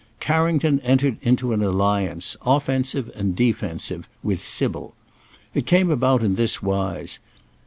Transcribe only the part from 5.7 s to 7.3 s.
about in this wise.